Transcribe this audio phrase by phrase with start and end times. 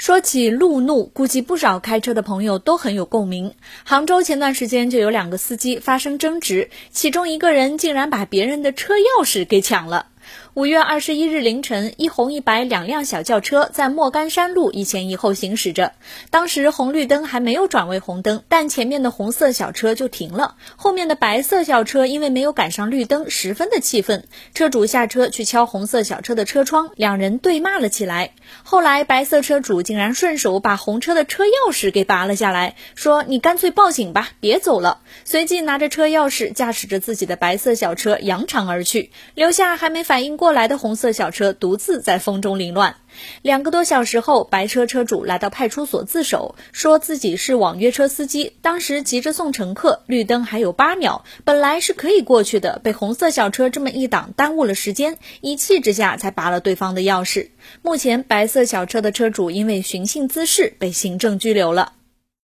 [0.00, 3.52] 说起路怒，估计不少开车的朋友都很有共鸣。
[3.84, 10.06] 杭州前段时间就有两个司机发生争执，其中一个人竟然把别人的车钥匙给抢了。
[10.54, 15.92] 五月二十一日凌晨，一红一白两辆小轿车在莫干山路一前一后行驶着。
[16.30, 20.56] 当时红绿灯还没有转为红灯，但前面的红色小车就停了。
[20.76, 24.24] 后面的白色小车因为没有赶上绿灯，十分的气愤。
[24.54, 28.32] 车主下车去敲红色小车的车窗，两人对骂了起来。
[28.64, 40.20] 后来白色车主竟然顺手把红车的车钥匙给拔了下来，说：“你干脆报警吧，别走了。”随即拿着车钥匙，驾驶着自己的白色小车扬长而去，留下还没反。
[40.20, 42.96] 应过来的红色小车独自在风中凌乱。
[43.42, 57.48] 两个多小时后，白车车主来到派出所自首，说自己是网约车司机，当时急着送乘客，绿灯还有八秒，本来是可以过去的，被红色小车这么一挡，耽误了时间，一气之下才拔了对方的钥匙。
[57.82, 61.92] 目前，白色小车的车主因为寻衅滋事被行政拘留了。